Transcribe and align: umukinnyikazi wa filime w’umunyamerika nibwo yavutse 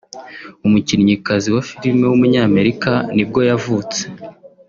umukinnyikazi 0.65 1.47
wa 1.55 1.61
filime 1.69 2.03
w’umunyamerika 2.07 2.91
nibwo 3.15 3.39
yavutse 3.49 4.01